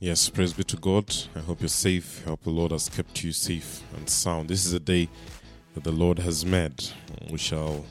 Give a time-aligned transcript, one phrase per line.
[0.00, 1.12] Yes, praise be to God.
[1.34, 2.22] I hope you're safe.
[2.24, 4.48] I hope the Lord has kept you safe and sound.
[4.48, 5.08] This is a day
[5.74, 6.88] that the Lord has made.
[7.32, 7.84] We shall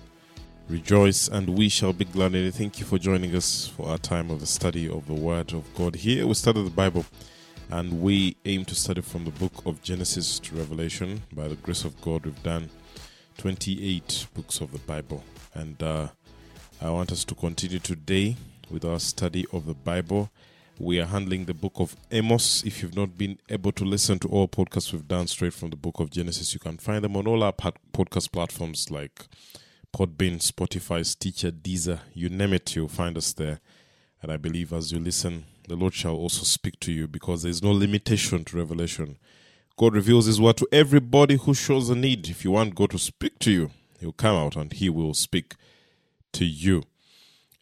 [0.70, 2.54] rejoice and we shall be glad in it.
[2.54, 5.66] Thank you for joining us for our time of the study of the Word of
[5.76, 5.98] God.
[5.98, 7.06] Here we study the Bible
[7.72, 11.24] and we aim to study from the book of Genesis to Revelation.
[11.34, 12.70] By the grace of God, we've done
[13.38, 15.26] 28 books of the Bible.
[15.54, 16.08] And uh,
[16.82, 18.38] I want us to continue today
[18.72, 20.32] with our study of the Bible.
[20.80, 22.64] We are handling the book of Amos.
[22.64, 25.76] If you've not been able to listen to all podcasts we've done straight from the
[25.76, 29.26] book of Genesis, you can find them on all our podcast platforms like
[29.92, 33.60] Podbean, Spotify, Stitcher, Deezer, you name it, you'll find us there.
[34.22, 37.50] And I believe as you listen, the Lord shall also speak to you because there
[37.50, 39.18] is no limitation to revelation.
[39.78, 42.30] God reveals His word to everybody who shows a need.
[42.30, 45.56] If you want God to speak to you, He'll come out and He will speak
[46.34, 46.84] to you.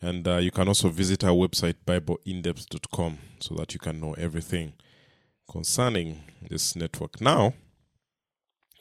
[0.05, 4.73] And uh, you can also visit our website, BibleIndepth.com, so that you can know everything
[5.50, 7.20] concerning this network.
[7.20, 7.56] Now,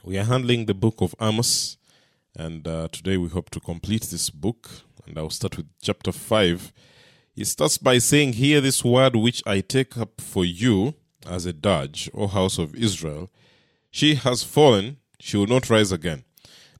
[0.04, 1.78] we are handling the book of Amos,
[2.36, 4.68] and uh, today we hope to complete this book.
[5.06, 6.74] And I'll start with chapter 5.
[7.36, 10.92] It starts by saying, Hear this word which I take up for you
[11.26, 13.30] as a dirge, O house of Israel.
[13.90, 16.24] She has fallen, she will not rise again.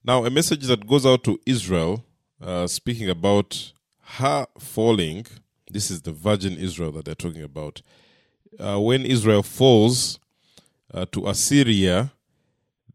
[0.05, 2.05] Now, a message that goes out to Israel,
[2.42, 3.72] uh, speaking about
[4.05, 5.27] her falling,
[5.70, 7.83] this is the virgin Israel that they're talking about.
[8.58, 10.19] Uh, when Israel falls
[10.92, 12.12] uh, to Assyria,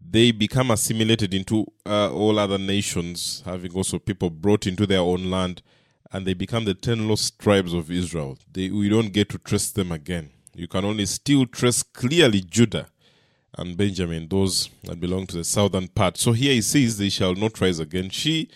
[0.02, 5.30] they become assimilated into uh, all other nations, having also people brought into their own
[5.30, 5.62] land,
[6.12, 8.38] and they become the ten lost tribes of Israel.
[8.52, 10.30] They, we don't get to trace them again.
[10.56, 12.88] You can only still trace clearly Judah
[13.58, 16.18] and Benjamin, those that belong to the southern part.
[16.18, 18.10] So here he says, They shall not rise again.
[18.10, 18.50] She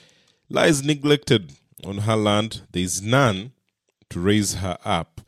[0.49, 1.53] lies neglected
[1.85, 3.51] on her land, there is none
[4.09, 5.21] to raise her up.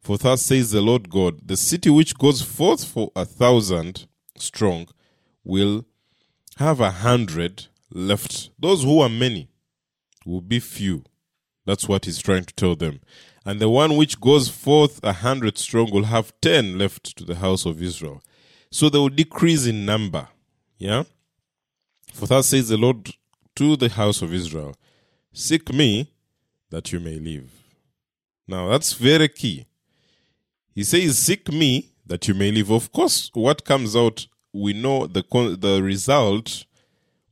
[0.00, 4.06] For thus says the Lord God, the city which goes forth for a thousand
[4.36, 4.88] strong
[5.44, 5.84] will
[6.56, 8.50] have a hundred left.
[8.58, 9.48] Those who are many
[10.26, 11.04] will be few.
[11.64, 13.00] That's what he's trying to tell them.
[13.44, 17.36] And the one which goes forth a hundred strong will have ten left to the
[17.36, 18.22] house of Israel.
[18.70, 20.28] So they will decrease in number.
[20.78, 21.04] Yeah?
[22.12, 23.10] For thus says the Lord
[23.56, 24.74] to the house of Israel
[25.32, 26.10] Seek me
[26.70, 27.50] that you may live.
[28.46, 29.66] Now that's very key.
[30.74, 32.70] He says, Seek me that you may live.
[32.70, 35.22] Of course, what comes out, we know the,
[35.58, 36.66] the result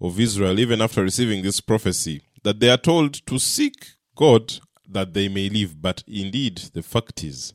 [0.01, 4.55] of Israel, even after receiving this prophecy, that they are told to seek God
[4.89, 5.81] that they may live.
[5.81, 7.53] But indeed, the fact is,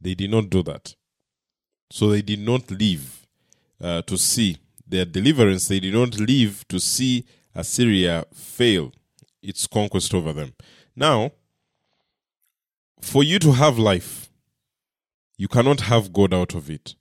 [0.00, 0.94] they did not do that.
[1.90, 3.26] So they did not live
[3.80, 5.68] uh, to see their deliverance.
[5.68, 7.24] They did not live to see
[7.54, 8.92] Assyria fail
[9.42, 10.54] its conquest over them.
[10.96, 11.32] Now,
[13.00, 14.30] for you to have life,
[15.36, 16.94] you cannot have God out of it.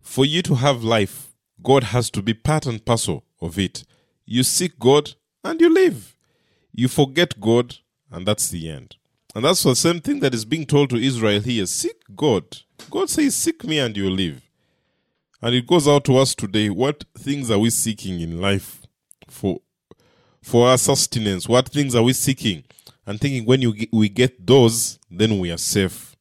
[0.00, 1.32] For you to have life,
[1.62, 3.84] God has to be part and parcel of it.
[4.26, 6.16] You seek God and you live.
[6.72, 7.76] You forget God
[8.10, 8.96] and that's the end.
[9.34, 12.44] And that's the same thing that is being told to Israel here seek God.
[12.90, 14.42] God says, Seek me and you live.
[15.40, 16.68] And it goes out to us today.
[16.68, 18.82] What things are we seeking in life
[19.28, 19.60] for
[20.42, 21.48] for our sustenance?
[21.48, 22.64] What things are we seeking?
[23.06, 26.14] And thinking when you we get those, then we are safe.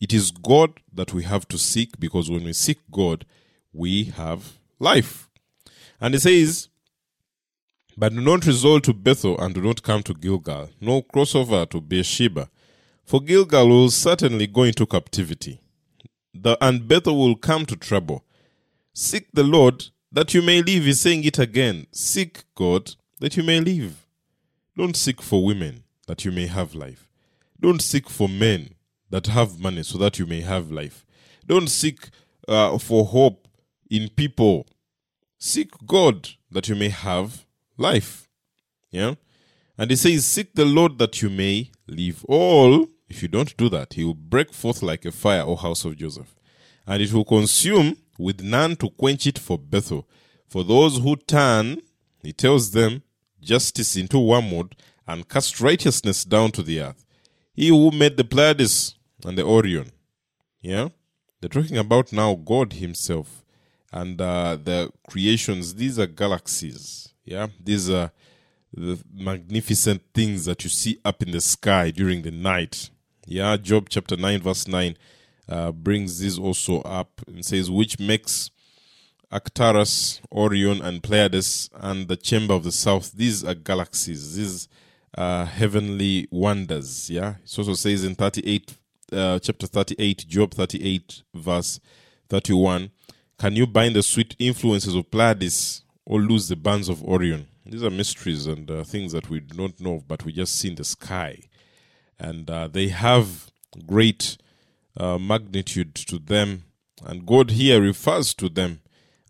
[0.00, 3.24] It is God that we have to seek because when we seek God,
[3.72, 5.28] we have life.
[6.00, 6.68] And it says,
[7.96, 11.64] But do not resort to Bethel and do not come to Gilgal, nor cross over
[11.66, 12.50] to Beersheba,
[13.04, 15.60] for Gilgal will certainly go into captivity,
[16.34, 18.24] the, and Bethel will come to trouble.
[18.94, 20.84] Seek the Lord that you may live.
[20.84, 21.86] He's saying it again.
[21.92, 24.04] Seek God that you may live.
[24.76, 27.08] Don't seek for women that you may have life.
[27.60, 28.74] Don't seek for men
[29.10, 31.06] that have money so that you may have life.
[31.46, 32.08] Don't seek
[32.48, 33.46] uh, for hope
[33.88, 34.66] in people.
[35.38, 37.46] Seek God that you may have
[37.78, 38.28] life.
[38.90, 39.14] Yeah?
[39.78, 42.24] And he says, Seek the Lord that you may live.
[42.28, 45.84] All, if you don't do that, he will break forth like a fire, O house
[45.84, 46.34] of Joseph.
[46.88, 50.08] And it will consume with none to quench it for Bethel.
[50.48, 51.82] For those who turn,
[52.24, 53.04] he tells them,
[53.42, 57.04] justice into wormwood and cast righteousness down to the earth.
[57.52, 58.94] He who made the Pleiades
[59.24, 59.90] and the Orion.
[60.60, 60.88] Yeah?
[61.40, 63.44] They're talking about now God Himself
[63.92, 65.74] and uh, the creations.
[65.74, 67.12] These are galaxies.
[67.24, 67.48] Yeah?
[67.62, 68.12] These are
[68.72, 72.90] the magnificent things that you see up in the sky during the night.
[73.26, 73.56] Yeah?
[73.56, 74.96] Job chapter 9, verse 9
[75.48, 78.50] uh, brings this also up and says, which makes
[79.32, 83.12] Arcturus, Orion, and Pleiades, and the Chamber of the South.
[83.12, 84.36] These are galaxies.
[84.36, 84.68] These
[85.14, 87.08] are heavenly wonders.
[87.08, 87.36] Yeah.
[87.42, 88.76] It also says in 38
[89.12, 91.80] uh, chapter 38, Job 38, verse
[92.28, 92.90] 31.
[93.38, 97.48] Can you bind the sweet influences of Pleiades or lose the bands of Orion?
[97.64, 100.68] These are mysteries and uh, things that we do not know, but we just see
[100.68, 101.40] in the sky.
[102.18, 103.50] And uh, they have
[103.86, 104.36] great
[104.96, 106.64] uh, magnitude to them.
[107.04, 108.81] And God here refers to them.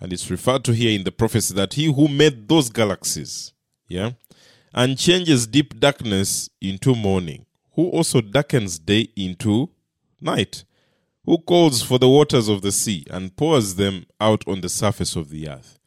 [0.03, 3.53] And it's referred to here in the prophecy that He who made those galaxies,
[3.87, 4.11] yeah,
[4.75, 9.71] and changes deep darkness into morning, who also darkens day into
[10.21, 10.65] night,
[11.25, 15.15] who calls for the waters of the sea and pours them out on the surface
[15.15, 15.79] of the earth.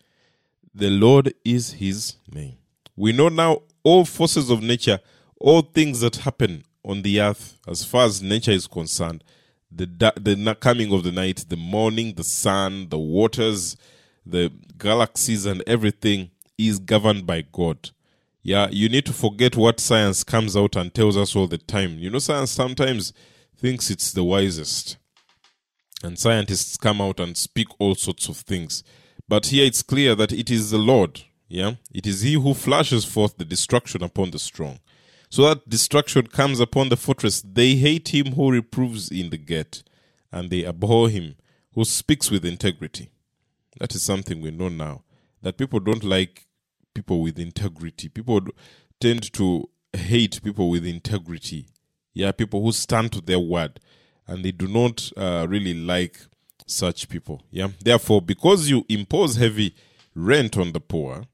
[0.73, 2.56] The Lord is his name.
[2.95, 5.01] We know now all forces of nature,
[5.41, 9.25] all things that happen on the earth as far as nature is concerned
[9.75, 13.75] the, the coming of the night, the morning, the sun, the waters,
[14.25, 17.92] the galaxies, and everything is governed by God.
[18.42, 21.98] Yeah, you need to forget what science comes out and tells us all the time.
[21.98, 23.12] You know, science sometimes
[23.57, 24.98] thinks it's the wisest,
[26.04, 28.83] and scientists come out and speak all sorts of things.
[29.27, 31.24] But here it's clear that it is the Lord.
[31.48, 34.80] Yeah, it is He who flashes forth the destruction upon the strong.
[35.30, 37.42] So that destruction comes upon the fortress.
[37.42, 39.83] They hate him who reproves in the gate,
[40.31, 41.36] and they abhor him
[41.74, 43.10] who speaks with integrity.
[43.80, 45.04] That is something we know now.
[45.42, 46.48] That people don't like
[46.94, 48.10] people with integrity.
[48.10, 48.42] People
[49.00, 51.68] tend to hate people with integrity.
[52.13, 53.80] Yeah, people who stand to their word,
[54.25, 56.19] and they do not uh, really like
[56.66, 57.44] such people.
[57.51, 59.75] Yeah, therefore, because you impose heavy
[60.16, 61.25] rent on the poor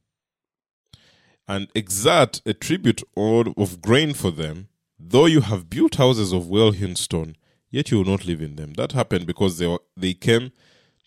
[1.48, 6.72] and exert a tribute of grain for them, though you have built houses of well
[6.72, 7.36] hewn stone,
[7.70, 8.74] yet you will not live in them.
[8.74, 10.52] That happened because they, were, they came,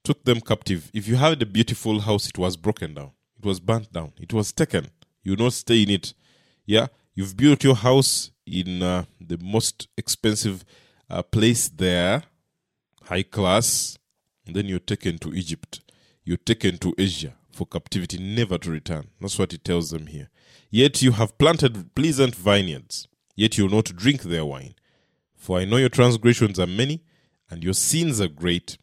[0.04, 0.90] took them captive.
[0.94, 3.10] If you had a beautiful house, it was broken down
[3.44, 4.12] it was burnt down.
[4.18, 4.88] It was taken.
[5.22, 6.14] You not stay in it.
[6.64, 10.64] Yeah, you've built your house in uh, the most expensive
[11.10, 12.22] uh, place there,
[13.02, 13.98] high class.
[14.46, 15.80] Then you're taken to Egypt.
[16.24, 19.08] You're taken to Asia for captivity, never to return.
[19.20, 20.30] That's what it tells them here.
[20.70, 24.74] Yet you have planted pleasant vineyards, yet you will not drink their wine.
[25.36, 27.02] For I know your transgressions are many,
[27.50, 28.78] and your sins are great.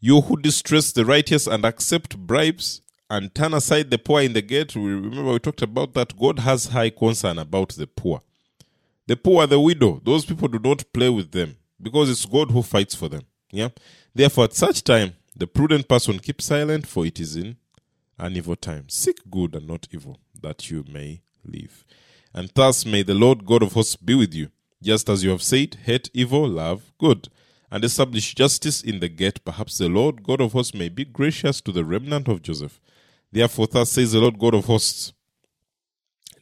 [0.00, 2.80] You who distress the righteous and accept bribes,
[3.10, 4.74] and turn aside the poor in the gate.
[4.74, 6.16] We remember we talked about that.
[6.18, 8.22] God has high concern about the poor.
[9.06, 12.62] The poor, the widow, those people do not play with them because it's God who
[12.62, 13.22] fights for them.
[13.50, 13.70] Yeah.
[14.14, 17.56] Therefore, at such time, the prudent person keeps silent, for it is in
[18.16, 18.88] an evil time.
[18.88, 21.84] Seek good and not evil, that you may live.
[22.32, 24.50] And thus may the Lord God of hosts be with you,
[24.82, 27.28] just as you have said, hate evil, love good
[27.70, 31.60] and establish justice in the gate, perhaps the Lord God of hosts may be gracious
[31.62, 32.80] to the remnant of Joseph,
[33.32, 35.12] Therefore, thus says the Lord God of hosts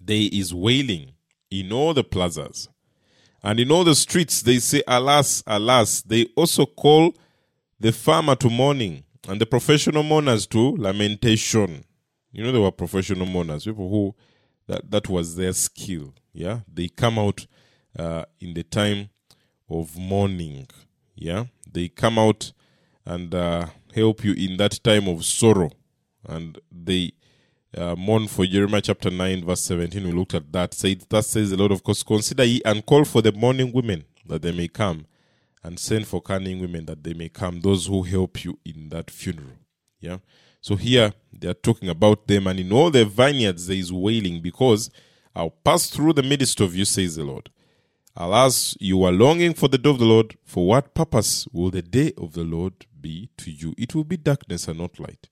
[0.00, 1.12] there is wailing
[1.50, 2.68] in all the plazas,
[3.42, 6.00] and in all the streets they say, Alas, alas.
[6.02, 7.14] They also call
[7.78, 11.84] the farmer to mourning, and the professional mourners to lamentation.
[12.32, 14.14] You know, there were professional mourners, people who
[14.66, 16.14] that, that was their skill.
[16.32, 17.46] Yeah, they come out
[17.98, 19.10] uh, in the time
[19.68, 20.68] of mourning.
[21.20, 22.52] Yeah, they come out
[23.04, 25.70] and uh, help you in that time of sorrow
[26.24, 27.12] and they
[27.76, 30.04] uh, mourn for Jeremiah chapter 9, verse 17.
[30.04, 30.74] We looked at that.
[30.74, 34.04] Said, that says the Lord of course, consider ye and call for the mourning women
[34.26, 35.06] that they may come,
[35.64, 39.10] and send for cunning women that they may come, those who help you in that
[39.10, 39.56] funeral.
[40.00, 40.18] Yeah.
[40.60, 44.40] So here they are talking about them, and in all their vineyards there is wailing,
[44.40, 44.90] because
[45.34, 47.50] I'll pass through the midst of you, says the Lord.
[48.20, 50.36] Alas, you are longing for the day of the Lord.
[50.44, 53.76] For what purpose will the day of the Lord be to you?
[53.78, 55.28] It will be darkness and not light.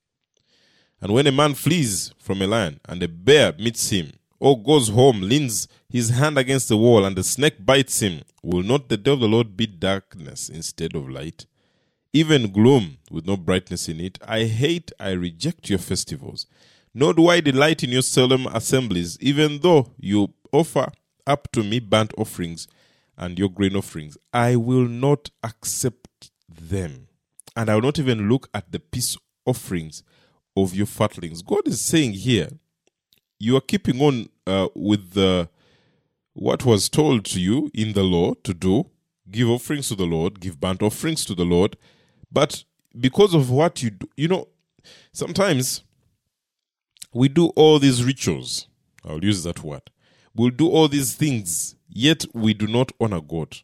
[1.01, 4.91] And when a man flees from a lion and a bear meets him, or goes
[4.91, 8.97] home, leans his hand against the wall, and the snake bites him, will not the
[8.97, 11.47] day of the Lord be darkness instead of light?
[12.13, 14.17] Even gloom with no brightness in it.
[14.25, 16.47] I hate, I reject your festivals.
[16.95, 20.93] Nor do I delight in your solemn assemblies, even though you offer
[21.27, 22.69] up to me burnt offerings
[23.17, 24.17] and your grain offerings.
[24.33, 27.09] I will not accept them,
[27.57, 30.03] and I will not even look at the peace offerings
[30.57, 31.43] of your fatlings.
[31.43, 32.49] God is saying here,
[33.39, 35.49] you are keeping on uh, with the
[36.33, 38.91] what was told to you in the law to do
[39.31, 41.77] give offerings to the Lord, give burnt offerings to the Lord.
[42.31, 42.65] But
[42.99, 44.49] because of what you do, you know,
[45.13, 45.85] sometimes
[47.13, 48.69] we do all these rituals.
[49.05, 49.91] I'll use that word.
[50.35, 53.57] We'll do all these things, yet we do not honor God.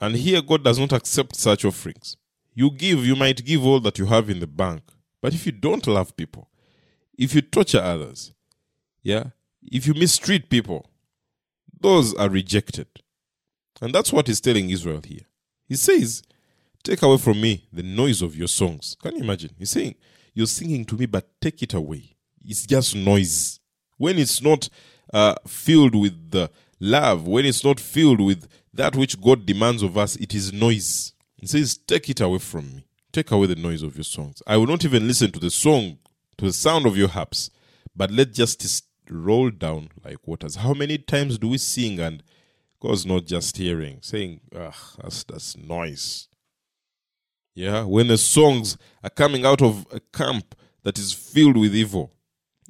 [0.00, 2.16] And here, God does not accept such offerings.
[2.54, 4.82] You give, you might give all that you have in the bank,
[5.20, 6.48] but if you don't love people,
[7.18, 8.32] if you torture others,
[9.02, 9.24] yeah,
[9.62, 10.86] if you mistreat people,
[11.80, 12.88] those are rejected.
[13.80, 15.26] And that's what he's telling Israel here.
[15.68, 16.22] He says,
[16.82, 18.96] Take away from me the noise of your songs.
[19.02, 19.50] Can you imagine?
[19.58, 19.96] He's saying,
[20.34, 22.16] You're singing to me, but take it away.
[22.44, 23.60] It's just noise.
[23.98, 24.68] When it's not
[25.12, 29.96] uh, filled with the love, when it's not filled with that which God demands of
[29.96, 31.12] us, it is noise.
[31.36, 32.86] He says, Take it away from me.
[33.12, 34.42] Take away the noise of your songs.
[34.46, 35.98] I will not even listen to the song,
[36.38, 37.50] to the sound of your harps,
[37.94, 40.56] but let justice roll down like waters.
[40.56, 42.22] How many times do we sing and
[42.80, 46.28] God's not just hearing, saying, Ugh, that's, that's noise.
[47.54, 52.12] Yeah, when the songs are coming out of a camp that is filled with evil,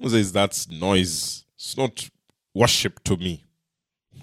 [0.01, 1.45] who says that's noise?
[1.57, 2.09] It's not
[2.55, 3.46] worship to me.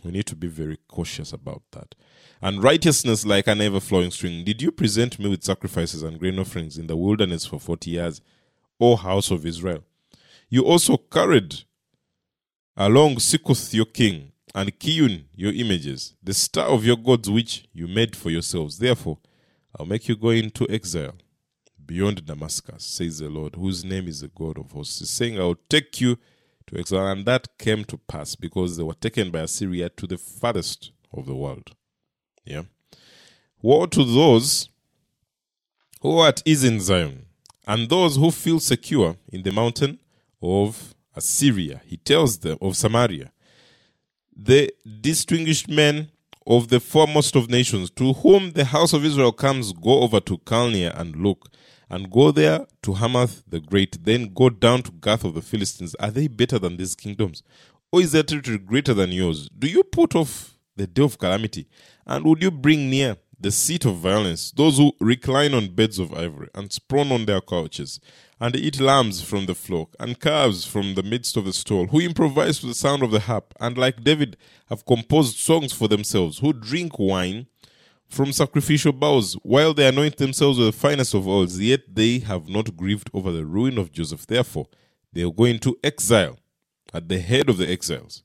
[0.04, 1.96] We need to be very cautious about that.
[2.42, 4.44] And righteousness like an ever flowing stream.
[4.44, 8.22] Did you present me with sacrifices and grain offerings in the wilderness for 40 years,
[8.80, 9.84] O house of Israel?
[10.50, 11.64] You also carried
[12.76, 17.88] along Sikkuth your king, and Kiyun your images, the star of your gods which you
[17.88, 18.78] made for yourselves.
[18.78, 19.18] Therefore,
[19.78, 21.16] I'll make you go into exile
[21.86, 25.10] beyond Damascus, says the Lord, whose name is the God of hosts.
[25.10, 26.18] Saying, I'll take you
[26.68, 27.08] to exile.
[27.08, 31.26] And that came to pass because they were taken by Assyria to the farthest of
[31.26, 31.76] the world.
[32.46, 32.64] Yeah.
[33.62, 34.70] Woe to those
[36.02, 37.26] who are at ease in Zion,
[37.66, 40.00] and those who feel secure in the mountain
[40.42, 41.82] of Assyria.
[41.86, 43.32] He tells them of Samaria,
[44.36, 46.10] the distinguished men
[46.46, 50.38] of the foremost of nations, to whom the house of Israel comes, go over to
[50.40, 51.50] Calneh and look,
[51.90, 55.96] and go there to Hamath the Great, then go down to Gath of the Philistines.
[55.96, 57.44] Are they better than these kingdoms?
[57.92, 59.50] Or is their territory greater than yours?
[59.50, 61.68] Do you put off the day of calamity?
[62.06, 66.14] And would you bring near the seat of violence those who recline on beds of
[66.14, 68.00] ivory and sprawl on their couches?
[68.44, 72.02] and eat lambs from the flock, and calves from the midst of the stall, who
[72.02, 74.36] improvise to the sound of the harp, and like David
[74.68, 77.48] have composed songs for themselves, who drink wine
[78.10, 82.48] from sacrificial bowls, while they anoint themselves with the finest of oils, yet they have
[82.48, 84.28] not grieved over the ruin of Joseph.
[84.28, 84.68] Therefore,
[85.12, 86.38] they will go into exile
[86.94, 88.24] at the head of the exiles.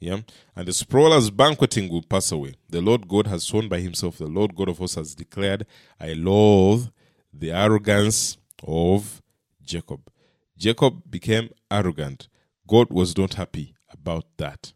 [0.00, 0.22] Yeah?
[0.56, 2.54] And the sprawler's banqueting will pass away.
[2.68, 5.64] The Lord God has sworn by himself, the Lord God of hosts has declared,
[6.00, 6.88] I loathe
[7.32, 9.22] the arrogance of
[9.62, 10.10] Jacob.
[10.58, 12.28] Jacob became arrogant.
[12.66, 14.72] God was not happy about that.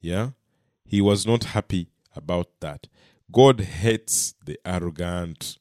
[0.00, 0.30] Yeah?
[0.84, 2.88] He was not happy about that.
[3.30, 5.58] God hates the arrogant.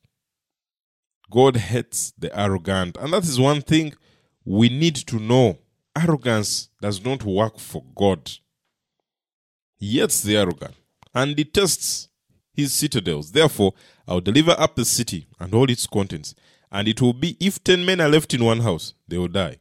[1.31, 2.97] God hates the arrogant.
[2.99, 3.93] And that is one thing
[4.45, 5.59] we need to know.
[5.97, 8.31] Arrogance does not work for God.
[9.77, 10.75] He hates the arrogant
[11.13, 12.09] and detests
[12.53, 13.31] his citadels.
[13.31, 13.73] Therefore,
[14.07, 16.35] I'll deliver up the city and all its contents
[16.71, 19.57] and it will be if 10 men are left in one house, they will die.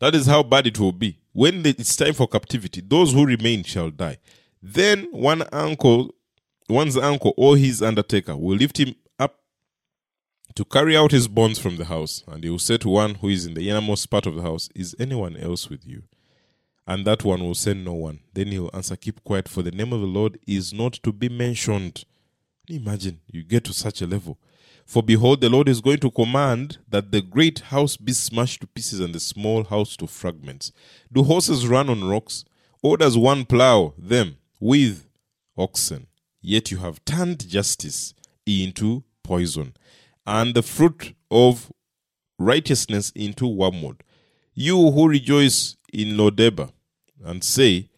[0.00, 1.18] That is how bad it will be.
[1.32, 4.18] When it's time for captivity, those who remain shall die.
[4.62, 6.14] Then one uncle,
[6.68, 9.40] one's uncle or his undertaker will lift him up
[10.54, 13.28] to carry out his bonds from the house, and he will say to one who
[13.28, 16.04] is in the innermost part of the house, Is anyone else with you?
[16.86, 18.20] And that one will say, No one.
[18.32, 21.12] Then he will answer, Keep quiet, for the name of the Lord is not to
[21.12, 22.04] be mentioned.
[22.68, 24.38] Imagine you get to such a level.
[24.86, 28.66] For behold, the Lord is going to command that the great house be smashed to
[28.66, 30.72] pieces and the small house to fragments.
[31.12, 32.44] Do horses run on rocks?
[32.82, 35.06] Or does one plow them with
[35.56, 36.06] oxen?
[36.46, 38.12] Yet you have turned justice
[38.44, 39.72] into poison,
[40.26, 41.72] and the fruit of
[42.38, 44.04] righteousness into wormwood.
[44.52, 46.68] You who rejoice in Lo Debar
[47.24, 47.88] and say,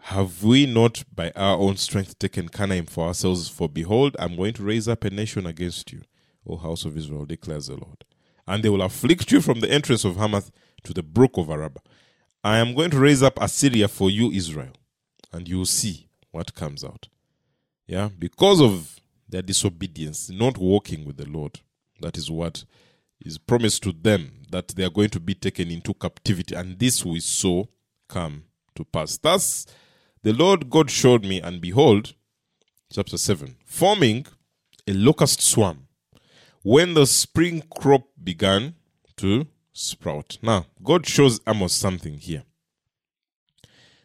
[0.00, 3.48] Have we not by our own strength taken Canaan for ourselves?
[3.48, 6.02] For behold, I'm going to raise up a nation against you
[6.44, 8.04] O house of Israel, declares the Lord.
[8.48, 10.50] And they will afflict you from the entrance of Hamath
[10.82, 11.82] to the brook of Arabah.
[12.42, 14.72] I am going to raise up Assyria for you, Israel,
[15.32, 17.06] and you will see what comes out.
[17.86, 21.60] Yeah, because of their disobedience, not walking with the Lord.
[22.00, 22.64] That is what
[23.20, 27.04] is promised to them that they are going to be taken into captivity, and this
[27.04, 27.64] we saw
[28.08, 29.16] come to pass.
[29.16, 29.66] Thus,
[30.22, 32.14] the Lord God showed me, and behold,
[32.92, 34.26] chapter 7, forming
[34.86, 35.86] a locust swarm
[36.62, 38.74] when the spring crop began
[39.16, 40.38] to sprout.
[40.42, 42.42] Now, God shows Amos something here.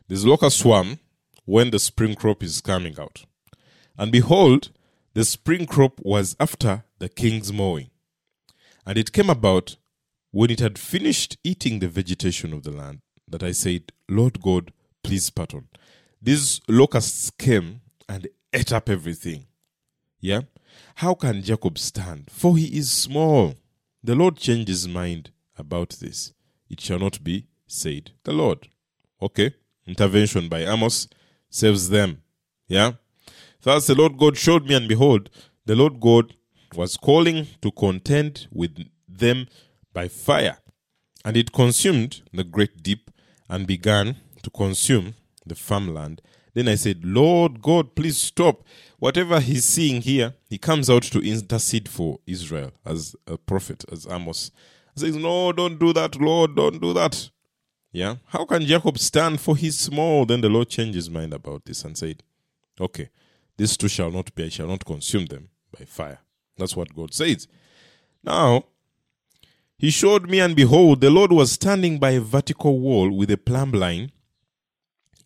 [0.07, 0.99] This locust swarm
[1.45, 3.25] when the spring crop is coming out.
[4.01, 4.71] And behold,
[5.13, 7.91] the spring crop was after the king's mowing.
[8.83, 9.77] And it came about
[10.31, 14.73] when it had finished eating the vegetation of the land that I said, Lord God,
[15.03, 15.67] please pardon.
[16.19, 19.45] These locusts came and ate up everything.
[20.19, 20.41] Yeah?
[20.95, 22.31] How can Jacob stand?
[22.31, 23.53] For he is small.
[24.03, 25.29] The Lord changed his mind
[25.59, 26.33] about this.
[26.71, 28.67] It shall not be, said the Lord.
[29.21, 29.53] Okay.
[29.85, 31.07] Intervention by Amos
[31.51, 32.23] saves them.
[32.67, 32.93] Yeah.
[33.63, 35.29] Thus the Lord God showed me, and behold,
[35.65, 36.35] the Lord God
[36.75, 39.47] was calling to contend with them
[39.93, 40.57] by fire.
[41.23, 43.11] And it consumed the great deep
[43.49, 45.13] and began to consume
[45.45, 46.21] the farmland.
[46.53, 48.63] Then I said, Lord God, please stop.
[48.97, 54.05] Whatever he's seeing here, he comes out to intercede for Israel as a prophet, as
[54.09, 54.51] Amos.
[54.95, 57.29] He says, No, don't do that, Lord, don't do that.
[57.91, 58.15] Yeah.
[58.27, 60.25] How can Jacob stand for his small?
[60.25, 62.23] Then the Lord changed his mind about this and said,
[62.79, 63.09] Okay,
[63.61, 66.17] these two shall not be, I shall not consume them by fire.
[66.57, 67.47] That's what God says.
[68.23, 68.65] Now,
[69.77, 73.37] he showed me, and behold, the Lord was standing by a vertical wall with a
[73.37, 74.13] plumb line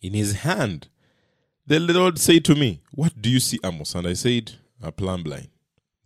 [0.02, 0.88] in his hand.
[1.66, 3.94] The Lord said to me, What do you see, Amos?
[3.94, 4.52] And I said,
[4.82, 5.48] A plumb line.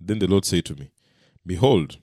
[0.01, 0.93] Then the Lord said to me,
[1.45, 1.99] Behold,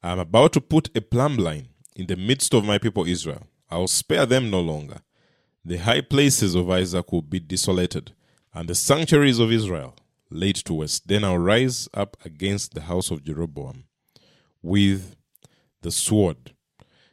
[0.00, 3.48] I am about to put a plumb line in the midst of my people Israel.
[3.68, 5.00] I will spare them no longer.
[5.64, 8.12] The high places of Isaac will be desolated,
[8.56, 9.94] and the sanctuaries of Israel
[10.30, 11.06] laid to waste.
[11.06, 13.84] Then I'll rise up against the house of Jeroboam
[14.62, 15.14] with
[15.82, 16.54] the sword.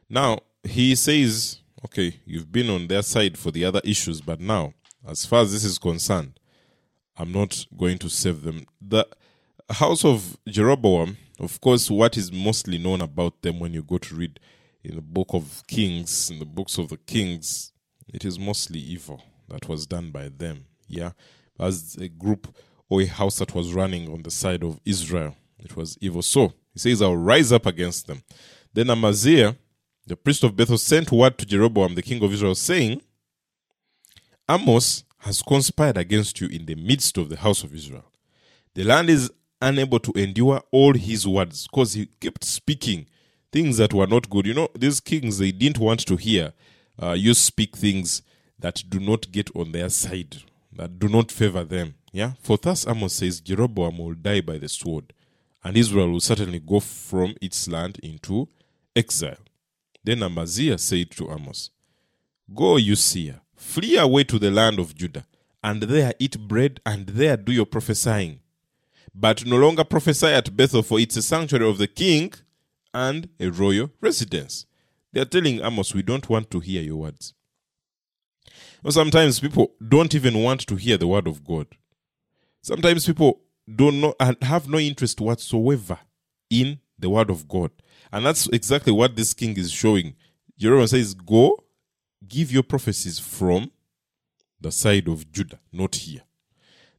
[0.10, 4.74] Now, he says, okay, you've been on their side for the other issues, but now,
[5.06, 6.40] as far as this is concerned,
[7.18, 8.66] I'm not going to save them.
[8.82, 9.06] The
[9.70, 14.16] house of Jeroboam, of course, what is mostly known about them when you go to
[14.16, 14.40] read
[14.82, 17.74] in the book of Kings, in the books of the Kings,
[18.08, 20.68] it is mostly evil that was done by them.
[20.94, 21.12] Yeah,
[21.60, 22.56] as a group
[22.90, 26.22] or a house that was running on the side of Israel, it was evil.
[26.22, 28.24] So he says, I'll rise up against them.
[28.74, 29.56] Then Amaziah,
[30.06, 33.02] the priest of Bethel, sent word to Jeroboam, the king of Israel, saying,
[34.50, 38.06] Amos has conspired against you in the midst of the house of Israel.
[38.74, 39.32] The land is
[39.62, 43.06] unable to endure all his words because he kept speaking
[43.52, 44.46] things that were not good.
[44.46, 46.54] You know, these kings, they didn't want to hear
[47.02, 48.22] uh, you speak things
[48.60, 50.38] that do not get on their side,
[50.78, 51.96] that do not favor them.
[52.12, 52.34] Yeah.
[52.42, 55.14] For thus Amos says, Jeroboam will die by the sword,
[55.64, 58.48] and Israel will certainly go from its land into
[58.96, 59.38] exile.
[60.04, 61.70] Then Amaziah said to Amos,
[62.54, 65.26] Go, you seer, flee away to the land of Judah,
[65.64, 68.40] and there eat bread, and there do your prophesying.
[69.16, 72.34] But no longer prophesy at Bethel, for it's a sanctuary of the king
[72.94, 74.66] and a royal residence.
[75.14, 77.34] They are telling Amos, we don't want to hear your words.
[78.90, 81.68] Sometimes people don't even want to hear the word of God.
[82.62, 83.40] Sometimes people
[83.74, 86.00] don't know and have no interest whatsoever
[86.50, 87.72] in the word of God.
[88.12, 90.16] And that's exactly what this king is showing.
[90.58, 91.64] Jeroboam says, Go,
[92.28, 93.72] give your prophecies from
[94.60, 96.22] the side of Judah, not here.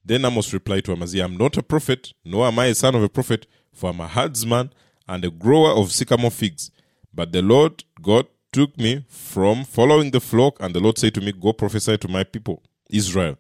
[0.05, 3.03] Then Amos replied to Amaziah, I'm not a prophet, nor am I a son of
[3.03, 4.73] a prophet, for I'm a herdsman
[5.09, 6.71] and a grower of sycamore figs.
[7.13, 11.21] But the Lord God took me from following the flock, and the Lord said to
[11.21, 13.37] me, Go prophesy to my people, Israel.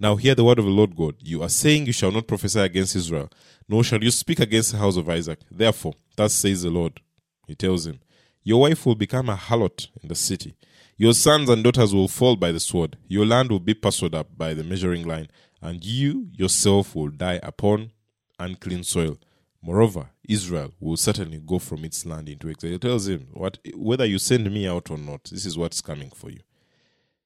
[0.00, 1.14] Now hear the word of the Lord God.
[1.20, 3.30] You are saying you shall not prophesy against Israel,
[3.68, 5.38] nor shall you speak against the house of Isaac.
[5.48, 7.00] Therefore, thus says the Lord.
[7.46, 8.00] He tells him,
[8.42, 10.56] Your wife will become a harlot in the city.
[10.96, 12.96] Your sons and daughters will fall by the sword.
[13.06, 15.28] Your land will be pursed up by the measuring line,
[15.62, 17.92] and you yourself will die upon
[18.40, 19.18] unclean soil.
[19.60, 22.70] Moreover, Israel will certainly go from its land into exile.
[22.70, 26.10] He tells him, what, whether you send me out or not, this is what's coming
[26.10, 26.40] for you.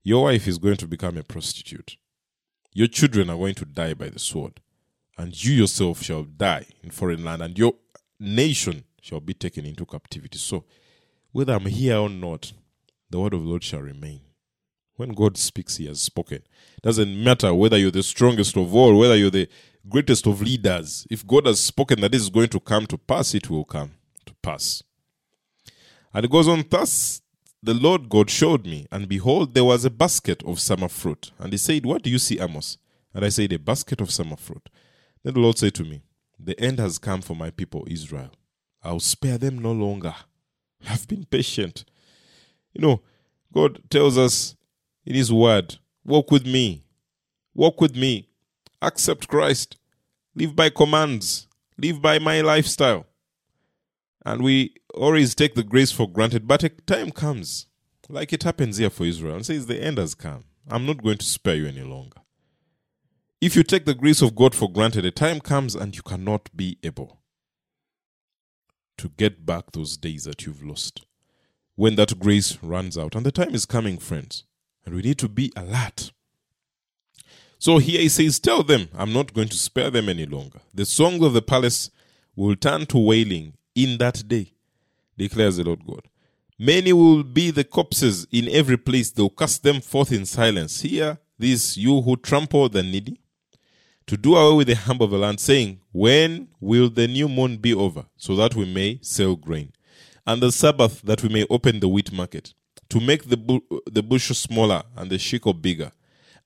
[0.02, 1.96] Your wife is going to become a prostitute.
[2.72, 4.60] Your children are going to die by the sword,
[5.18, 7.74] and you yourself shall die in foreign land, and your
[8.18, 10.38] nation shall be taken into captivity.
[10.38, 10.64] So,
[11.32, 12.52] whether I'm here or not,
[13.10, 14.22] the word of the Lord shall remain.
[14.96, 16.42] When God speaks, He has spoken.
[16.82, 19.48] Doesn't matter whether you're the strongest of all, whether you're the
[19.88, 21.06] greatest of leaders.
[21.10, 23.92] If God has spoken that this is going to come to pass, it will come
[24.26, 24.82] to pass.
[26.14, 27.22] And it goes on, thus
[27.62, 31.30] the Lord God showed me, and behold, there was a basket of summer fruit.
[31.38, 32.78] And he said, What do you see, Amos?
[33.14, 34.68] And I said, A basket of summer fruit.
[35.22, 36.02] Then the Lord said to me,
[36.38, 38.32] The end has come for my people, Israel.
[38.82, 40.14] I'll spare them no longer.
[40.88, 41.84] I've been patient.
[42.74, 43.02] You know,
[43.52, 44.56] God tells us
[45.06, 46.84] in His Word, Walk with me.
[47.54, 48.28] Walk with me
[48.82, 49.76] accept Christ,
[50.34, 51.46] live by commands,
[51.78, 53.06] live by my lifestyle.
[54.26, 57.66] And we always take the grace for granted, but a time comes,
[58.08, 60.44] like it happens here for Israel, and says, The end has come.
[60.68, 62.18] I'm not going to spare you any longer.
[63.40, 66.54] If you take the grace of God for granted, a time comes and you cannot
[66.56, 67.18] be able
[68.98, 71.04] to get back those days that you've lost
[71.74, 73.16] when that grace runs out.
[73.16, 74.44] And the time is coming, friends.
[74.84, 76.12] And we need to be alert
[77.62, 80.58] so here he says, Tell them, I'm not going to spare them any longer.
[80.74, 81.90] The songs of the palace
[82.34, 84.52] will turn to wailing in that day,
[85.16, 86.08] declares the Lord God.
[86.58, 90.80] Many will be the corpses in every place, they'll cast them forth in silence.
[90.80, 93.20] Hear this, you who trample the needy.
[94.06, 97.58] to do away with the humble of the land, saying, When will the new moon
[97.58, 99.72] be over, so that we may sell grain?
[100.26, 102.54] And the Sabbath, that we may open the wheat market,
[102.88, 105.92] to make the, bu- the bushel smaller and the shekel bigger,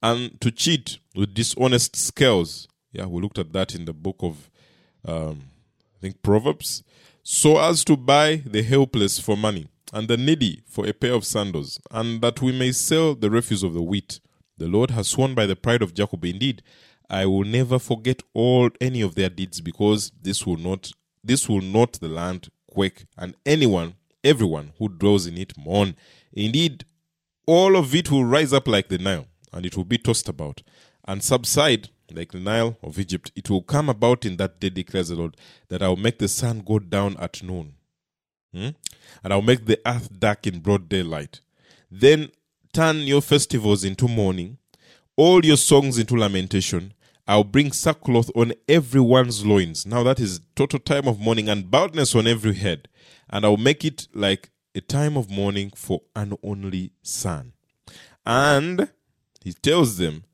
[0.07, 2.69] and to cheat with dishonest scales.
[2.93, 4.51] Yeah, we looked at that in the book of,
[5.05, 5.43] um,
[5.97, 6.85] I think, Proverbs.
[7.23, 11.25] So as to buy the helpless for money, and the needy for a pair of
[11.25, 14.21] sandals, and that we may sell the refuse of the wheat.
[14.59, 16.63] The Lord has sworn by the pride of Jacob, indeed,
[17.09, 20.91] I will never forget all any of their deeds, because this will not
[21.23, 25.97] this will not the land quake, and anyone, everyone who dwells in it mourn.
[26.33, 26.85] Indeed,
[27.47, 30.63] all of it will rise up like the Nile, and it will be tossed about,
[31.09, 33.33] and subside like the Nile of Egypt.
[33.35, 35.37] It will come about in that day, declares the Lord,
[35.69, 37.75] that I will make the sun go down at noon,
[38.53, 38.69] Hmm?
[39.25, 41.41] and I'll make the earth dark in broad daylight.
[41.91, 42.31] Then
[42.73, 44.59] turn your festivals into mourning,
[45.17, 46.93] all your songs into lamentation.
[47.27, 49.85] I'll bring sackcloth on everyone's loins.
[49.85, 52.89] Now that is total time of mourning and baldness on every head.
[53.29, 57.53] And I'll make it like a time of mourning for an only son.
[58.25, 58.91] And
[59.47, 60.25] he tells them,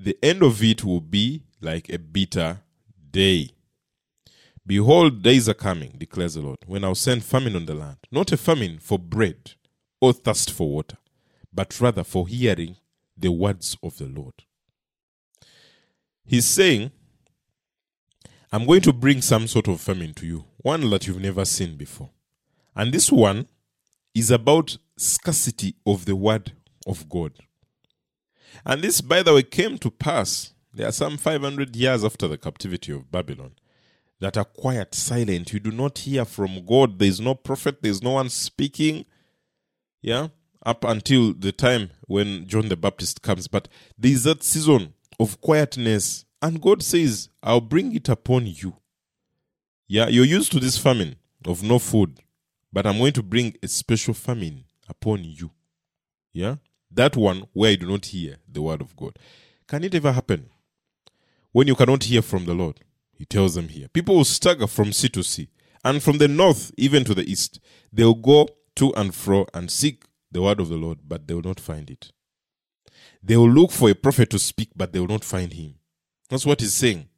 [0.00, 2.58] the end of it will be like a bitter
[3.08, 3.50] day.
[4.66, 7.98] Behold, days are coming, declares the Lord, when I'll send famine on the land.
[8.10, 9.52] Not a famine for bread
[10.00, 10.96] or thirst for water,
[11.52, 12.74] but rather for hearing
[13.16, 14.34] the words of the Lord.
[16.24, 16.90] He's saying,
[18.50, 21.76] I'm going to bring some sort of famine to you, one that you've never seen
[21.76, 22.10] before.
[22.74, 23.46] And this one
[24.16, 26.54] is about scarcity of the word
[26.88, 27.34] of God.
[28.64, 30.52] And this, by the way, came to pass.
[30.72, 33.52] There are some 500 years after the captivity of Babylon
[34.20, 35.52] that are quiet, silent.
[35.52, 36.98] You do not hear from God.
[36.98, 39.04] There is no prophet, there is no one speaking.
[40.02, 40.28] Yeah,
[40.64, 43.48] up until the time when John the Baptist comes.
[43.48, 48.76] But there is that season of quietness, and God says, I'll bring it upon you.
[49.88, 52.20] Yeah, you're used to this famine of no food,
[52.72, 55.50] but I'm going to bring a special famine upon you.
[56.32, 56.56] Yeah,
[56.90, 59.18] that one where you do not hear the word of God.
[59.66, 60.48] Can it ever happen
[61.52, 62.80] when you cannot hear from the Lord?
[63.12, 63.88] He tells them here.
[63.88, 65.48] People will stagger from sea to sea,
[65.84, 67.60] and from the north even to the east.
[67.92, 71.42] They'll go to and fro and seek the word of the Lord, but they will
[71.42, 72.12] not find it.
[73.22, 75.74] They will look for a prophet to speak, but they will not find him.
[76.28, 77.08] That's what he's saying.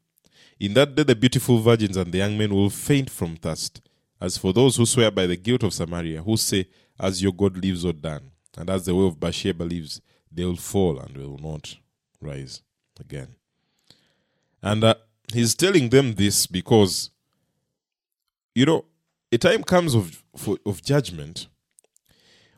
[0.59, 3.81] In that day, the beautiful virgins and the young men will faint from thirst.
[4.21, 7.57] As for those who swear by the guilt of Samaria, who say, As your God
[7.57, 11.39] lives, O Dan, and as the way of Bathsheba lives, they will fall and will
[11.39, 11.77] not
[12.21, 12.63] rise
[12.99, 13.37] again.
[14.63, 14.95] And uh,
[15.33, 17.11] he's telling them this because,
[18.55, 18.85] you know,
[19.33, 21.49] a time comes of, for, of judgment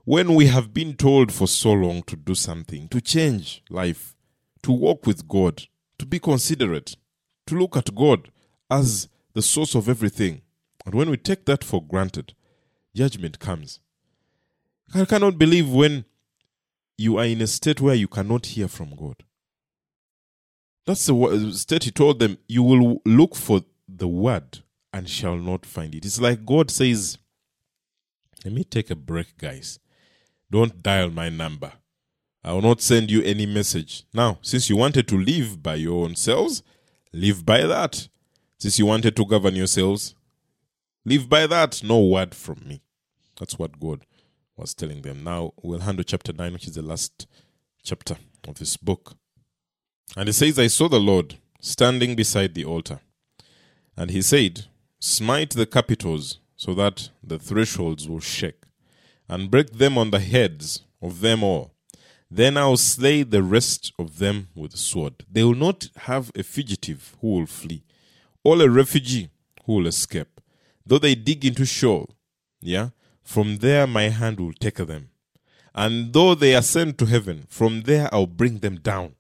[0.04, 4.16] when we have been told for so long to do something, to change life,
[4.62, 5.62] to walk with God,
[5.98, 6.96] to be considerate,
[7.46, 8.30] to look at God
[8.70, 10.42] as the source of everything.
[10.84, 12.34] And when we take that for granted,
[12.94, 13.80] judgment comes.
[14.94, 16.04] I cannot believe when
[16.98, 19.16] you are in a state where you cannot hear from God.
[20.86, 24.58] That's the state he told them, you will look for the word
[24.92, 26.04] and shall not find it.
[26.04, 27.18] It's like God says,
[28.44, 29.78] let me take a break, guys.
[30.50, 31.72] Don't dial my number.
[32.44, 34.04] I will not send you any message.
[34.12, 36.62] Now, since you wanted to live by your own selves,
[37.12, 38.08] live by that.
[38.58, 40.14] Since you wanted to govern yourselves,
[41.04, 41.82] live by that.
[41.82, 42.82] No word from me.
[43.38, 44.04] That's what God
[44.56, 45.24] was telling them.
[45.24, 47.26] Now, we'll handle chapter 9, which is the last
[47.82, 49.14] chapter of this book.
[50.16, 53.00] And it says, I saw the Lord standing beside the altar.
[53.96, 54.66] And he said,
[54.98, 58.62] Smite the capitals so that the thresholds will shake,
[59.28, 61.72] and break them on the heads of them all.
[62.30, 65.24] Then I'll slay the rest of them with the sword.
[65.30, 67.82] They will not have a fugitive who will flee,
[68.44, 69.30] or a refugee
[69.64, 70.40] who will escape.
[70.86, 72.08] Though they dig into Sheol,
[72.60, 72.90] yeah,
[73.22, 75.10] from there my hand will take them.
[75.74, 79.14] And though they ascend to heaven, from there I'll bring them down.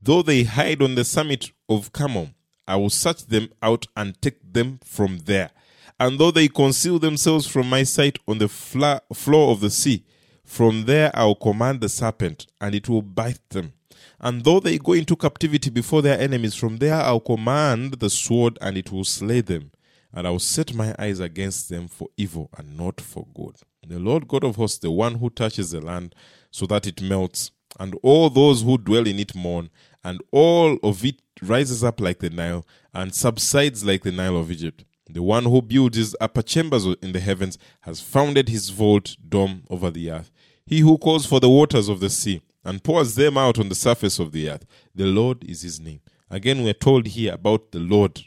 [0.00, 2.30] Though they hide on the summit of Carmel,
[2.66, 5.50] I will search them out and take them from there.
[5.98, 10.04] And though they conceal themselves from my sight on the fla- floor of the sea,
[10.44, 13.72] from there I will command the serpent, and it will bite them.
[14.20, 18.58] And though they go into captivity before their enemies, from there I'll command the sword,
[18.60, 19.72] and it will slay them.
[20.12, 23.56] And I will set my eyes against them for evil and not for good.
[23.86, 26.14] The Lord God of hosts, the one who touches the land
[26.50, 29.70] so that it melts, and all those who dwell in it mourn,
[30.02, 34.50] and all of it rises up like the Nile, and subsides like the Nile of
[34.50, 34.84] Egypt.
[35.10, 39.64] The one who builds his upper chambers in the heavens has founded his vault dome
[39.70, 40.30] over the earth.
[40.66, 43.74] He who calls for the waters of the sea and pours them out on the
[43.74, 44.66] surface of the earth.
[44.94, 46.00] The Lord is his name.
[46.30, 48.20] Again, we're told here about the Lord,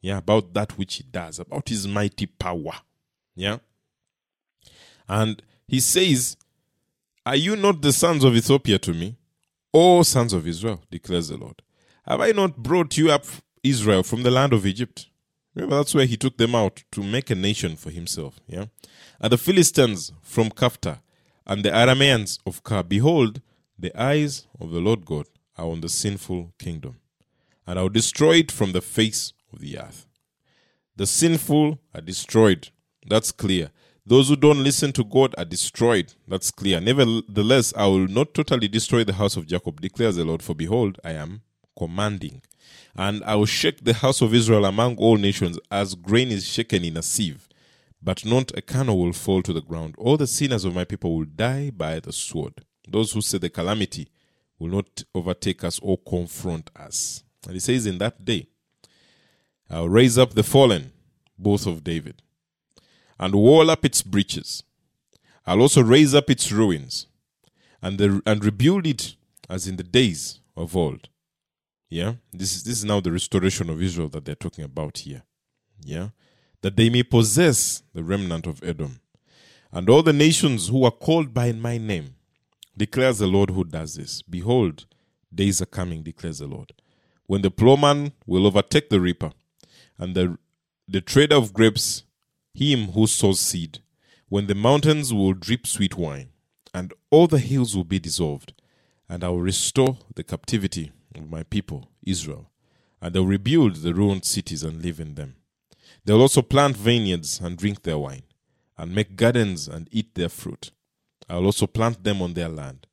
[0.00, 2.72] yeah, about that which he does, about his mighty power,
[3.34, 3.58] yeah.
[5.08, 6.36] And he says,
[7.24, 9.16] Are you not the sons of Ethiopia to me?
[9.72, 11.62] O sons of Israel, declares the Lord.
[12.06, 13.24] Have I not brought you up,
[13.62, 15.06] Israel, from the land of Egypt?
[15.54, 18.40] Remember, that's where he took them out to make a nation for himself.
[18.46, 18.66] Yeah?
[19.20, 21.00] And the Philistines from Caphtor,
[21.46, 22.82] and the Arameans of Kir.
[22.82, 23.40] Behold,
[23.78, 26.96] the eyes of the Lord God are on the sinful kingdom,
[27.66, 30.06] and I will destroy it from the face of the earth.
[30.96, 32.70] The sinful are destroyed.
[33.06, 33.70] That's clear.
[34.04, 36.14] Those who don't listen to God are destroyed.
[36.28, 36.80] That's clear.
[36.80, 40.98] Nevertheless, I will not totally destroy the house of Jacob, declares the Lord, for behold,
[41.04, 41.42] I am
[41.76, 42.42] commanding.
[42.94, 46.84] And I will shake the house of Israel among all nations as grain is shaken
[46.84, 47.48] in a sieve.
[48.00, 49.96] But not a kernel will fall to the ground.
[49.98, 52.64] All the sinners of my people will die by the sword.
[52.88, 54.08] Those who say the calamity
[54.58, 57.24] will not overtake us or confront us.
[57.44, 58.46] And he says, In that day,
[59.70, 60.92] I'll raise up the fallen,
[61.38, 62.22] both of David
[63.18, 64.62] and wall up its breaches.
[65.46, 67.06] I'll also raise up its ruins
[67.82, 69.16] and, the, and rebuild it
[69.48, 71.08] as in the days of old.
[71.88, 75.22] Yeah, this is, this is now the restoration of Israel that they're talking about here.
[75.82, 76.08] Yeah,
[76.62, 79.00] that they may possess the remnant of Edom
[79.72, 82.14] and all the nations who are called by my name,
[82.76, 84.22] declares the Lord who does this.
[84.22, 84.86] Behold,
[85.34, 86.72] days are coming, declares the Lord,
[87.26, 89.32] when the plowman will overtake the reaper,
[89.98, 90.38] and the,
[90.88, 92.04] the trader of grapes
[92.56, 93.80] him who sows seed,
[94.28, 96.30] when the mountains will drip sweet wine,
[96.72, 98.54] and all the hills will be dissolved,
[99.08, 102.50] and I will restore the captivity of my people, Israel,
[103.00, 105.36] and I will rebuild the ruined cities and live in them.
[106.04, 108.22] They will also plant vineyards and drink their wine,
[108.78, 110.70] and make gardens and eat their fruit.
[111.28, 112.86] I will also plant them on their land,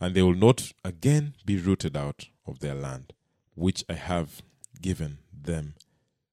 [0.00, 3.12] and they will not again be rooted out of their land,
[3.54, 4.42] which I have
[4.80, 5.74] given them,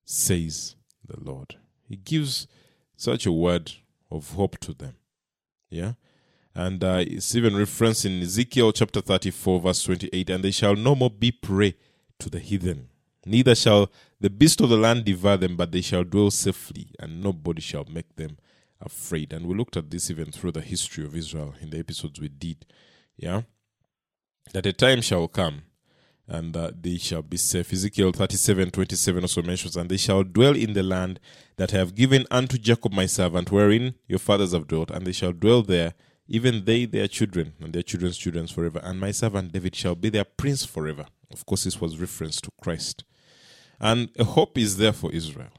[0.08, 1.56] says the Lord.
[1.88, 2.48] He gives
[2.96, 3.74] such a word
[4.10, 4.96] of hope to them.
[5.70, 5.94] Yeah?
[6.56, 10.96] And uh, it's even referenced in Ezekiel chapter 34, verse 28 and they shall no
[10.96, 11.76] more be prey
[12.20, 12.88] to the heathen.
[13.26, 17.22] Neither shall the beast of the land devour them, but they shall dwell safely, and
[17.22, 18.38] nobody shall make them
[18.80, 19.34] afraid.
[19.34, 22.30] And we looked at this even through the history of Israel in the episodes we
[22.30, 22.66] did.
[23.18, 23.42] Yeah?
[24.54, 25.64] That a time shall come
[26.28, 27.72] and uh, they shall be safe.
[27.72, 31.20] Ezekiel 37 27 also mentions, And they shall dwell in the land
[31.56, 35.14] that I have given unto Jacob my servant, wherein your fathers have dwelt, and they
[35.14, 35.94] shall dwell there,
[36.28, 38.82] even they, their children, and their children's children forever.
[38.84, 41.06] And my servant David shall be their prince forever.
[41.32, 43.04] Of course, this was reference to Christ.
[43.80, 45.52] And a hope is there for Israel.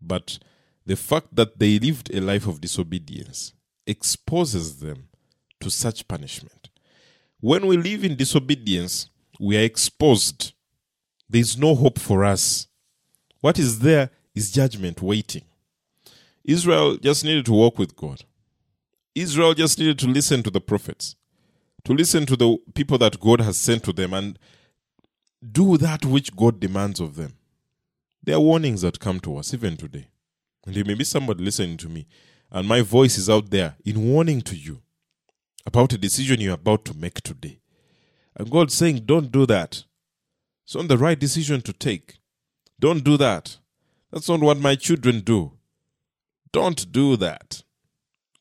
[0.00, 0.38] But
[0.84, 3.54] the fact that they lived a life of disobedience
[3.86, 5.08] exposes them
[5.60, 6.68] to such punishment.
[7.40, 10.52] When we live in disobedience, we are exposed.
[11.28, 12.68] There is no hope for us.
[13.40, 15.42] What is there is judgment waiting.
[16.44, 18.22] Israel just needed to walk with God.
[19.14, 21.16] Israel just needed to listen to the prophets,
[21.84, 24.38] to listen to the people that God has sent to them and
[25.52, 27.34] do that which God demands of them.
[28.22, 30.08] There are warnings that come to us even today.
[30.66, 32.06] And there may be somebody listening to me,
[32.50, 34.82] and my voice is out there in warning to you
[35.64, 37.60] about a decision you're about to make today.
[38.36, 39.84] And God's saying, don't do that.
[40.64, 42.18] It's not the right decision to take.
[42.78, 43.56] Don't do that.
[44.12, 45.52] That's not what my children do.
[46.52, 47.62] Don't do that.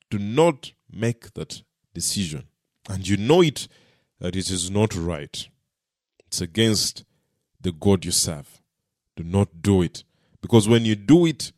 [0.09, 1.61] Do not make that
[1.93, 2.45] decision.
[2.89, 3.67] And you know it
[4.19, 5.47] that it is not right.
[6.27, 7.05] It's against
[7.61, 8.61] the God you serve.
[9.15, 10.03] Do not do it.
[10.41, 11.51] Because when you do it,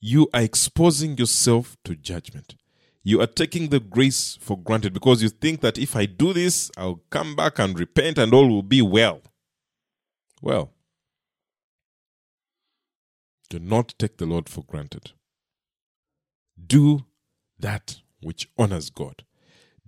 [0.00, 2.56] you are exposing yourself to judgment
[3.02, 6.70] you are taking the grace for granted because you think that if I do this,
[6.76, 9.22] I'll come back and repent and all will be well.
[10.42, 10.72] Well,
[13.48, 15.12] do not take the Lord for granted.
[16.64, 17.06] Do
[17.58, 19.24] that which honors God.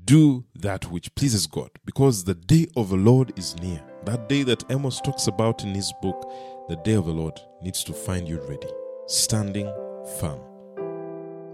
[0.02, 3.82] Do that which pleases God because the day of the Lord is near.
[4.06, 6.32] That day that Amos talks about in his book,
[6.68, 8.68] the day of the Lord needs to find you ready,
[9.06, 9.70] standing
[10.18, 10.40] firm.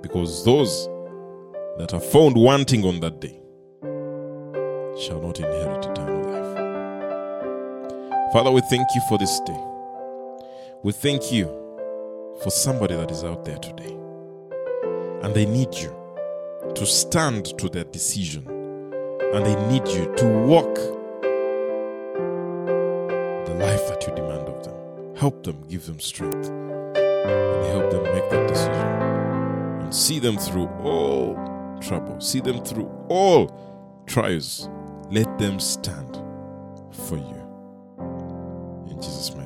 [0.00, 0.88] Because those
[1.78, 3.38] that are found wanting on that day
[4.98, 6.56] shall not inherit eternal life.
[8.32, 9.60] Father, we thank you for this day.
[10.82, 11.46] We thank you
[12.42, 13.94] for somebody that is out there today
[15.22, 15.94] and they need you
[16.74, 20.74] to stand to their decision and they need you to walk
[23.46, 24.74] the life that you demand of them.
[25.16, 28.74] Help them, give them strength, and help them make that decision
[29.82, 32.20] and see them through all trouble.
[32.20, 34.68] See them through all trials.
[35.10, 36.16] Let them stand
[36.90, 37.42] for you.
[38.90, 39.45] In Jesus' name.